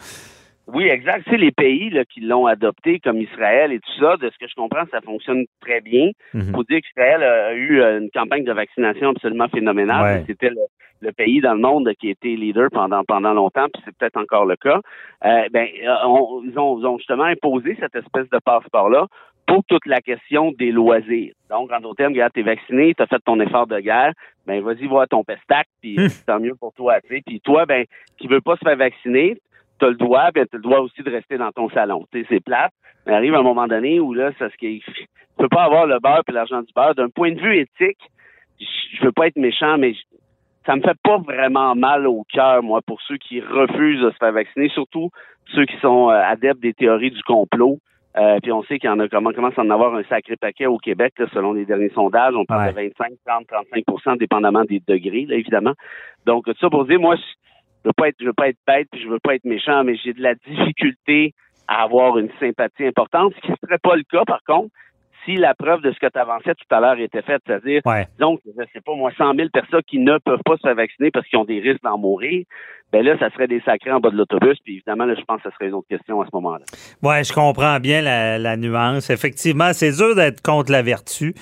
Oui, 0.73 0.85
exact. 0.87 1.25
C'est 1.29 1.37
les 1.37 1.51
pays 1.51 1.89
là, 1.89 2.05
qui 2.05 2.21
l'ont 2.21 2.45
adopté, 2.45 2.99
comme 2.99 3.17
Israël 3.21 3.71
et 3.71 3.79
tout 3.79 3.91
ça. 3.99 4.17
De 4.17 4.29
ce 4.29 4.37
que 4.37 4.47
je 4.47 4.55
comprends, 4.55 4.85
ça 4.91 5.01
fonctionne 5.01 5.45
très 5.61 5.81
bien. 5.81 6.11
Il 6.33 6.39
Mhm. 6.43 6.51
faut 6.53 6.63
dire 6.63 6.79
qu'Israël 6.81 7.23
a 7.23 7.53
eu 7.53 7.81
euh, 7.81 7.99
une 7.99 8.09
campagne 8.11 8.43
de 8.43 8.51
vaccination 8.53 9.09
absolument 9.09 9.47
phénoménale. 9.49 10.03
Ouais. 10.19 10.23
C'était 10.27 10.49
le, 10.49 10.61
le 11.01 11.11
pays 11.11 11.41
dans 11.41 11.53
le 11.53 11.61
monde 11.61 11.89
qui 11.99 12.09
était 12.09 12.35
leader 12.35 12.69
pendant 12.71 13.03
pendant 13.03 13.33
longtemps, 13.33 13.67
puis 13.73 13.81
c'est 13.85 13.95
peut-être 13.97 14.17
encore 14.17 14.45
le 14.45 14.55
cas. 14.57 14.79
Euh, 15.25 15.43
ben, 15.51 15.67
euh, 15.83 15.95
on- 16.05 16.43
ils, 16.43 16.57
ont, 16.59 16.79
ils 16.79 16.85
ont 16.85 16.97
justement 16.97 17.23
imposé 17.23 17.75
cette 17.79 17.95
espèce 17.95 18.29
de 18.29 18.39
passeport-là 18.43 19.07
pour 19.47 19.63
toute 19.65 19.87
la 19.87 19.99
question 20.01 20.51
des 20.59 20.71
loisirs. 20.71 21.33
Donc, 21.49 21.71
en 21.71 21.79
d'autres 21.79 21.95
termes, 21.95 22.13
regarde, 22.13 22.33
t'es 22.33 22.43
vacciné, 22.43 22.93
t'as 22.93 23.07
fait 23.07 23.17
ton 23.25 23.39
effort 23.39 23.65
de 23.65 23.79
guerre, 23.79 24.13
ben 24.45 24.61
vas-y 24.61 24.85
voir 24.85 25.07
ton 25.07 25.23
pestac, 25.23 25.65
puis 25.81 25.95
Hmm. 25.97 26.07
tant 26.27 26.39
mieux 26.39 26.53
pour 26.53 26.71
toi, 26.73 27.01
tu 27.01 27.07
sais. 27.15 27.21
Puis 27.25 27.39
toi, 27.41 27.65
ben, 27.65 27.85
qui 28.19 28.27
veut 28.27 28.41
pas 28.41 28.55
se 28.57 28.63
faire 28.63 28.77
vacciner, 28.77 29.37
t'as 29.79 29.89
le 29.89 29.95
droit, 29.95 30.31
ben, 30.31 30.45
t'as 30.49 30.57
le 30.57 30.63
droit 30.63 30.79
aussi 30.79 31.01
de 31.01 31.09
rester 31.09 31.37
dans 31.37 31.51
ton 31.51 31.69
salon. 31.69 32.05
Tu 32.11 32.21
sais, 32.21 32.27
c'est 32.29 32.43
plate. 32.43 32.73
Mais 33.05 33.13
arrive 33.13 33.33
un 33.35 33.41
moment 33.43 33.67
donné 33.67 33.99
où 33.99 34.13
là, 34.13 34.31
c'est 34.37 34.49
ce 34.51 34.57
qui 34.57 34.83
tu 34.85 35.05
peux 35.37 35.47
pas 35.49 35.63
avoir 35.63 35.85
le 35.85 35.99
beurre 35.99 36.21
et 36.27 36.31
l'argent 36.31 36.61
du 36.61 36.71
beurre. 36.75 36.95
D'un 36.95 37.09
point 37.09 37.31
de 37.31 37.39
vue 37.39 37.57
éthique, 37.59 37.97
je 38.59 39.03
veux 39.05 39.11
pas 39.11 39.27
être 39.27 39.37
méchant, 39.37 39.77
mais 39.77 39.93
ça 40.65 40.75
me 40.75 40.81
fait 40.81 40.97
pas 41.03 41.17
vraiment 41.17 41.75
mal 41.75 42.05
au 42.07 42.25
cœur, 42.31 42.61
moi, 42.61 42.81
pour 42.85 43.01
ceux 43.01 43.17
qui 43.17 43.39
refusent 43.39 44.01
de 44.01 44.11
se 44.11 44.17
faire 44.17 44.33
vacciner, 44.33 44.69
surtout 44.69 45.09
ceux 45.55 45.65
qui 45.65 45.77
sont 45.77 46.09
euh, 46.09 46.21
adeptes 46.21 46.59
des 46.61 46.73
théories 46.73 47.11
du 47.11 47.23
complot. 47.23 47.79
Euh, 48.17 48.39
puis 48.41 48.51
on 48.51 48.63
sait 48.63 48.79
qu'il 48.79 48.89
y 48.89 48.93
en 48.93 48.99
a 48.99 49.07
comment 49.07 49.31
commence 49.31 49.57
à 49.57 49.61
en 49.61 49.69
avoir 49.69 49.95
un 49.95 50.03
sacré 50.03 50.35
paquet 50.35 50.65
au 50.65 50.77
Québec, 50.77 51.13
là, 51.19 51.27
selon 51.33 51.53
les 51.53 51.65
derniers 51.65 51.89
sondages. 51.89 52.33
On 52.35 52.43
parle 52.43 52.73
Ouais. 52.75 52.89
de 52.89 52.93
25, 52.97 53.13
30, 53.25 53.45
35% 53.47 54.17
dépendamment 54.17 54.65
des 54.65 54.81
degrés, 54.87 55.25
là, 55.25 55.35
évidemment. 55.35 55.73
Donc, 56.25 56.45
tout 56.45 56.53
ça 56.59 56.69
pour 56.69 56.85
dire, 56.85 56.99
moi, 56.99 57.15
je 57.15 57.21
veux 57.85 57.93
pas 57.95 58.09
être, 58.09 58.17
je 58.19 58.25
veux 58.25 58.33
pas 58.33 58.49
être 58.49 58.59
bête, 58.67 58.87
puis 58.91 59.01
je 59.01 59.07
veux 59.07 59.19
pas 59.19 59.35
être 59.35 59.45
méchant, 59.45 59.83
mais 59.83 59.95
j'ai 59.95 60.13
de 60.13 60.21
la 60.21 60.35
difficulté 60.35 61.33
à 61.67 61.83
avoir 61.83 62.17
une 62.17 62.29
sympathie 62.39 62.85
importante, 62.85 63.33
ce 63.35 63.41
qui 63.41 63.51
ne 63.51 63.57
serait 63.63 63.77
pas 63.77 63.95
le 63.95 64.03
cas, 64.03 64.23
par 64.25 64.43
contre, 64.43 64.69
si 65.25 65.35
la 65.35 65.53
preuve 65.53 65.81
de 65.81 65.91
ce 65.91 65.99
que 65.99 66.07
tu 66.07 66.17
avançais 66.17 66.55
tout 66.55 66.75
à 66.75 66.79
l'heure 66.79 66.99
était 66.99 67.21
faite, 67.21 67.41
c'est-à-dire, 67.45 67.81
donc, 68.19 68.39
je 68.45 68.63
sais 68.73 68.81
pas, 68.81 68.95
moi, 68.95 69.11
100 69.17 69.35
000 69.35 69.49
personnes 69.49 69.83
qui 69.87 69.99
ne 69.99 70.17
peuvent 70.17 70.41
pas 70.43 70.55
se 70.55 70.61
faire 70.61 70.75
vacciner 70.75 71.11
parce 71.11 71.27
qu'ils 71.27 71.37
ont 71.37 71.45
des 71.45 71.59
risques 71.59 71.83
d'en 71.83 71.97
mourir, 71.97 72.45
ben 72.91 73.05
là, 73.05 73.17
ça 73.19 73.29
serait 73.31 73.47
des 73.47 73.61
sacrés 73.61 73.91
en 73.91 73.99
bas 73.99 74.09
de 74.09 74.17
l'autobus. 74.17 74.57
Puis 74.63 74.75
évidemment, 74.75 75.05
là, 75.05 75.13
je 75.15 75.23
pense 75.23 75.41
que 75.41 75.49
ce 75.49 75.55
serait 75.55 75.67
une 75.67 75.75
autre 75.75 75.87
question 75.87 76.21
à 76.21 76.25
ce 76.25 76.31
moment-là. 76.33 76.65
Oui, 77.03 77.23
je 77.23 77.33
comprends 77.33 77.79
bien 77.79 78.01
la, 78.01 78.57
nuance. 78.57 79.09
Effectivement, 79.09 79.73
c'est 79.73 79.91
dur 79.91 80.15
d'être 80.15 80.41
contre 80.41 80.71
la 80.71 80.81
vertu. 80.81 81.33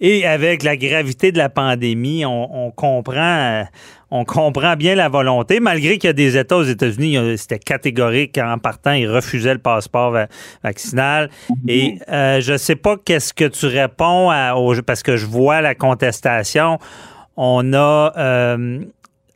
Et 0.00 0.24
avec 0.24 0.62
la 0.62 0.76
gravité 0.76 1.32
de 1.32 1.38
la 1.38 1.48
pandémie, 1.48 2.24
on, 2.24 2.70
comprend, 2.70 3.64
on 4.12 4.24
comprend 4.24 4.76
bien 4.76 4.94
la 4.94 5.08
volonté, 5.08 5.58
malgré 5.58 5.98
qu'il 5.98 6.06
y 6.06 6.10
a 6.10 6.12
des 6.12 6.36
États 6.36 6.56
aux 6.56 6.62
États-Unis, 6.62 7.36
c'était 7.36 7.58
catégorique 7.58 8.38
en 8.38 8.58
partant, 8.58 8.92
ils 8.92 9.10
refusaient 9.10 9.54
le 9.54 9.58
passeport 9.58 10.16
vaccinal. 10.62 11.30
Mm-hmm. 11.50 11.56
Et 11.66 11.98
euh, 12.08 12.40
je 12.40 12.52
ne 12.52 12.58
sais 12.58 12.76
pas 12.76 12.96
qu'est-ce 12.96 13.34
que 13.34 13.46
tu 13.46 13.66
réponds 13.66 14.30
à, 14.30 14.54
parce 14.86 15.02
que 15.02 15.16
je 15.16 15.26
vois 15.26 15.60
la 15.62 15.74
contestation. 15.74 16.78
On 17.36 17.72
a 17.72 18.12
euh, 18.16 18.80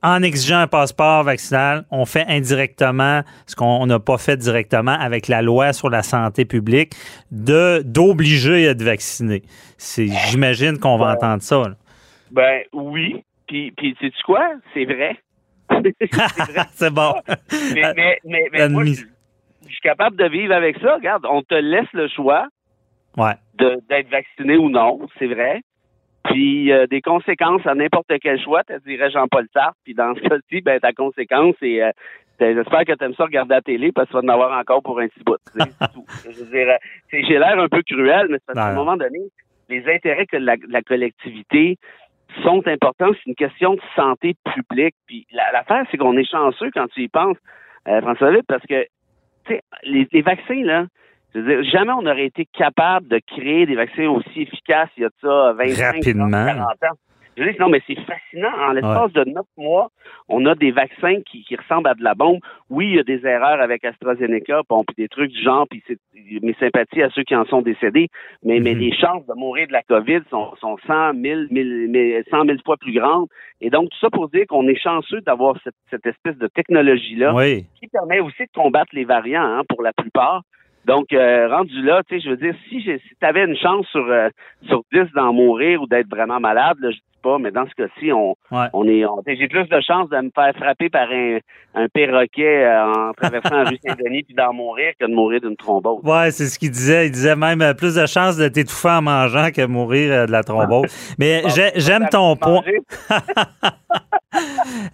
en 0.03 0.23
exigeant 0.23 0.59
un 0.59 0.67
passeport 0.67 1.23
vaccinal, 1.25 1.85
on 1.91 2.05
fait 2.05 2.25
indirectement 2.29 3.23
ce 3.47 3.55
qu'on 3.55 3.87
n'a 3.87 4.01
pas 4.01 4.19
fait 4.19 4.37
directement 4.37 4.93
avec 4.93 5.29
la 5.29 5.43
loi 5.43 5.73
sur 5.73 5.91
la 5.91 6.03
santé 6.03 6.45
publique 6.45 6.95
de 7.31 7.83
d'obliger 7.85 8.67
à 8.67 8.71
être 8.73 8.83
vacciné. 8.83 9.43
C'est, 9.79 10.09
j'imagine 10.09 10.79
qu'on 10.79 10.97
va 10.97 11.13
entendre 11.13 11.43
ça. 11.43 11.63
Ben 12.31 12.63
oui. 12.73 13.25
Puis, 13.47 13.71
puis 13.73 13.97
sais-tu 14.01 14.23
quoi? 14.25 14.49
C'est 14.75 14.85
vrai. 14.85 15.17
c'est 16.73 16.93
bon. 16.93 17.15
mais, 17.75 17.93
mais, 18.25 18.49
mais, 18.53 18.69
moi, 18.69 18.85
je, 18.85 18.93
suis 18.93 19.81
capable 19.83 20.17
de 20.17 20.29
vivre 20.29 20.55
avec 20.55 20.79
ça. 20.79 20.95
Regarde, 20.95 21.27
on 21.29 21.43
te 21.43 21.55
laisse 21.55 21.93
le 21.93 22.09
choix 22.09 22.47
ouais. 23.17 23.35
d'être 23.59 24.09
vacciné 24.09 24.57
ou 24.57 24.69
non, 24.69 25.07
c'est 25.19 25.27
vrai. 25.27 25.63
Puis 26.25 26.73
euh, 26.73 26.87
des 26.87 27.01
conséquences 27.01 27.67
à 27.67 27.75
n'importe 27.75 28.13
quel 28.21 28.41
choix, 28.41 28.63
tu 28.65 28.75
dirais 28.87 29.11
Jean-Paul 29.11 29.47
Sartre. 29.53 29.77
Puis 29.85 29.95
dans 29.95 30.15
ce 30.15 30.21
cas-ci, 30.21 30.61
ben 30.61 30.79
ta 30.79 30.93
conséquence, 30.93 31.55
c'est 31.59 31.83
euh, 31.83 31.91
j'espère 32.41 32.85
que 32.85 32.93
tu 32.93 33.05
aimes 33.05 33.15
ça 33.15 33.25
regarder 33.25 33.55
la 33.55 33.61
télé 33.61 33.93
parce 33.93 34.09
que 34.09 34.13
tu 34.13 34.27
vas 34.27 34.33
en 34.33 34.35
avoir 34.35 34.59
encore 34.59 34.83
pour 34.83 35.01
un 35.01 35.09
petit 35.09 35.25
bout. 35.25 35.39
Je 35.57 36.45
veux 36.45 36.51
dire, 36.51 36.69
euh, 36.69 36.77
j'ai 37.13 37.39
l'air 37.39 37.59
un 37.59 37.69
peu 37.69 37.83
cruel, 37.83 38.29
mais 38.31 38.39
à 38.55 38.71
un 38.71 38.75
moment 38.75 38.97
donné, 38.97 39.21
les 39.69 39.87
intérêts 39.89 40.27
que 40.27 40.37
la, 40.37 40.57
la 40.69 40.83
collectivité 40.83 41.77
sont 42.43 42.67
importants. 42.67 43.11
C'est 43.15 43.27
une 43.27 43.35
question 43.35 43.75
de 43.75 43.81
santé 43.97 44.35
publique. 44.55 44.95
Puis 45.07 45.27
l'affaire, 45.33 45.85
c'est 45.91 45.97
qu'on 45.97 46.17
est 46.17 46.29
chanceux 46.29 46.71
quand 46.73 46.87
tu 46.89 47.03
y 47.03 47.09
penses, 47.09 47.37
François 47.85 48.29
David, 48.31 48.45
parce 48.47 48.65
que 48.67 48.87
les, 49.85 50.09
les 50.11 50.23
vaccins, 50.23 50.63
là, 50.63 50.87
je 51.35 51.41
veux 51.41 51.63
dire, 51.63 51.71
jamais 51.71 51.93
on 51.93 52.03
n'aurait 52.03 52.27
été 52.27 52.47
capable 52.47 53.09
de 53.09 53.21
créer 53.27 53.67
des 53.67 53.75
vaccins 53.75 54.09
aussi 54.09 54.43
efficaces 54.43 54.91
il 54.97 55.03
y 55.03 55.07
a 55.07 55.09
de 55.09 55.15
ça 55.23 55.53
25, 55.53 55.95
Rapidement. 55.95 56.31
40 56.31 56.61
ans. 56.63 56.97
Je 57.37 57.45
dis, 57.45 57.57
non, 57.59 57.71
mais 57.71 57.81
c'est 57.87 57.99
fascinant. 58.01 58.53
En 58.61 58.73
l'espace 58.73 59.13
de 59.13 59.25
neuf 59.25 59.47
mois, 59.57 59.89
on 60.29 60.45
a 60.45 60.55
des 60.55 60.71
vaccins 60.71 61.21
qui, 61.23 61.45
qui, 61.45 61.57
ressemblent 61.57 61.89
à 61.89 61.95
de 61.95 62.05
la 62.05 62.15
bombe. 62.15 62.41
Oui, 62.69 62.89
il 62.89 62.97
y 62.97 62.99
a 62.99 63.05
des 63.05 63.25
erreurs 63.27 63.61
avec 63.61 63.85
AstraZeneca, 63.85 64.63
bon, 64.69 64.85
puis 64.85 64.95
des 64.97 65.09
trucs 65.09 65.31
du 65.31 65.43
genre, 65.43 65.67
puis 65.69 65.83
mes 66.43 66.55
sympathies 66.61 67.03
à 67.03 67.09
ceux 67.11 67.23
qui 67.23 67.35
en 67.35 67.47
sont 67.47 67.63
décédés, 67.63 68.09
mais, 68.43 68.61
mais 68.61 68.75
mhm. 68.75 68.81
les 68.81 68.95
chances 68.95 69.27
de 69.27 69.35
mourir 69.35 69.67
de 69.67 69.73
la 69.73 69.83
COVID 69.83 70.21
sont, 70.29 70.55
sont 70.61 70.77
100 70.87 71.15
000, 71.23 71.41
100 72.31 72.45
000 72.45 72.59
fois 72.65 72.77
plus 72.77 72.93
grandes. 72.93 73.29
Et 73.63 73.71
donc, 73.71 73.89
tout 73.91 73.99
ça 73.99 74.11
pour 74.11 74.29
dire 74.29 74.45
qu'on 74.47 74.69
est 74.69 74.79
chanceux 74.79 75.23
d'avoir 75.23 75.57
cette, 75.65 75.75
cette, 75.91 76.07
espèce 76.07 76.37
de 76.37 76.49
technologie-là 76.49 77.33
qui 77.81 77.89
permet 77.89 78.21
aussi 78.21 78.43
de 78.43 78.53
combattre 78.55 78.91
les 78.93 79.05
variants, 79.05 79.43
hein, 79.43 79.63
pour 79.69 79.83
la 79.83 79.95
plupart. 79.95 80.43
Donc, 80.85 81.13
euh, 81.13 81.49
rendu 81.49 81.81
là, 81.83 82.03
tu 82.09 82.17
sais, 82.17 82.25
je 82.25 82.31
veux 82.31 82.37
dire, 82.37 82.55
si, 82.69 82.83
si 82.83 82.99
tu 82.99 83.27
avais 83.27 83.45
une 83.45 83.57
chance 83.57 83.87
sur, 83.87 84.05
euh, 84.05 84.29
sur 84.67 84.83
10 84.93 85.13
d'en 85.15 85.33
mourir 85.33 85.81
ou 85.83 85.87
d'être 85.87 86.09
vraiment 86.09 86.41
malade, 86.41 86.77
là, 86.81 86.91
je 86.91 86.97
dis 86.97 87.03
pas, 87.23 87.39
mais 87.39 87.53
dans 87.53 87.67
ce 87.69 87.75
cas-ci, 87.75 88.11
on, 88.11 88.35
on 88.51 88.89
est, 88.89 89.05
j'ai 89.39 89.47
plus 89.47 89.69
de 89.69 89.81
chances 89.81 90.09
de 90.09 90.17
me 90.17 90.31
faire 90.35 90.53
frapper 90.57 90.89
par 90.89 91.09
un, 91.09 91.39
un 91.75 91.89
perroquet 91.89 92.65
euh, 92.65 92.85
en 92.85 93.13
traversant 93.13 93.63
la 93.63 93.71
rue 93.71 93.79
Saint-Denis 93.87 94.25
puis 94.25 94.35
d'en 94.35 94.53
mourir 94.53 94.93
que 94.99 95.07
de 95.07 95.15
mourir 95.15 95.41
d'une 95.41 95.57
thrombose. 95.57 96.03
Ouais, 96.03 96.33
c'est 96.33 96.47
ce 96.47 96.59
qu'il 96.59 96.73
disait. 96.73 97.07
Il 97.07 97.13
disait 97.13 97.37
même 97.37 97.75
plus 97.79 97.95
de 97.95 98.07
chances 98.07 98.37
de 98.37 98.49
t'étouffer 98.49 98.89
en 98.89 99.03
mangeant 99.03 99.51
que 99.55 99.61
de 99.61 99.67
mourir 99.67 100.27
de 100.27 100.33
la 100.33 100.43
thrombose. 100.43 101.15
mais 101.17 101.43
j'aime 101.77 102.09
ton 102.11 102.35
point. 102.35 102.63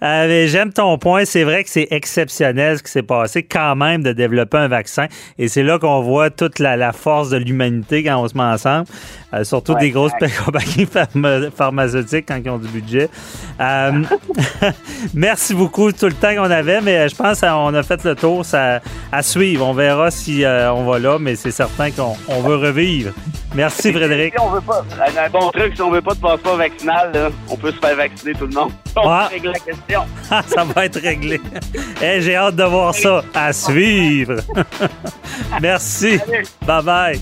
Euh, 0.02 0.46
j'aime 0.46 0.72
ton 0.72 0.98
point. 0.98 1.24
C'est 1.24 1.44
vrai 1.44 1.64
que 1.64 1.70
c'est 1.70 1.88
exceptionnel 1.90 2.78
ce 2.78 2.82
qui 2.82 2.90
s'est 2.90 3.02
passé 3.02 3.42
quand 3.42 3.76
même 3.76 4.02
de 4.02 4.12
développer 4.12 4.58
un 4.58 4.68
vaccin. 4.68 5.06
Et 5.38 5.48
c'est 5.48 5.62
là 5.62 5.78
qu'on 5.78 6.02
voit 6.02 6.30
toute 6.30 6.58
la, 6.58 6.92
force 6.92 7.30
de 7.30 7.36
l'humanité 7.36 8.02
quand 8.02 8.22
on 8.22 8.28
se 8.28 8.36
met 8.36 8.44
ensemble. 8.44 8.86
Euh, 9.34 9.44
surtout 9.44 9.74
des 9.74 9.90
grosses 9.90 10.12
compagnies 10.44 10.88
pharmaceutiques 11.54 12.26
quand 12.28 12.40
ils 12.42 12.50
ont 12.50 12.58
du 12.58 12.68
budget. 12.68 13.08
Euh, 13.60 14.02
merci 15.14 15.54
beaucoup 15.54 15.92
tout 15.92 16.06
le 16.06 16.12
temps 16.12 16.34
qu'on 16.34 16.50
avait, 16.50 16.80
mais 16.80 17.08
je 17.08 17.14
pense 17.14 17.40
qu'on 17.40 17.74
a 17.74 17.82
fait 17.82 18.02
le 18.04 18.14
tour 18.14 18.44
ça, 18.44 18.80
à 19.12 19.22
suivre. 19.22 19.66
On 19.66 19.74
verra 19.74 20.10
si 20.10 20.44
on 20.44 20.84
va 20.84 20.98
là, 20.98 21.18
mais 21.18 21.36
c'est 21.36 21.50
certain 21.50 21.90
qu'on 21.90 22.42
veut 22.42 22.56
revivre. 22.56 23.12
Merci 23.54 23.92
Frédéric. 23.92 24.34
on 24.40 24.50
veut 24.50 24.60
pas, 24.60 24.84
un 25.00 25.30
bon 25.30 25.50
truc, 25.50 25.74
si 25.74 25.82
on 25.82 25.90
veut 25.90 26.02
pas 26.02 26.14
de 26.14 26.20
passeport 26.20 26.56
vaccinal, 26.56 27.32
on 27.48 27.56
peut 27.56 27.72
se 27.72 27.78
faire 27.78 27.96
vacciner 27.96 28.32
tout 28.34 28.46
le 28.46 28.54
monde. 28.54 28.72
régler 29.30 29.52
la 29.52 29.58
question. 29.58 30.02
ça 30.54 30.64
va 30.64 30.84
être 30.84 31.00
réglé. 31.00 31.40
J'ai 32.00 32.36
hâte 32.36 32.56
de 32.56 32.64
voir 32.64 32.94
ça. 32.94 33.22
À 33.34 33.52
suivre. 33.52 34.36
Merci. 35.60 36.18
Bye 36.66 36.82
bye. 36.82 37.20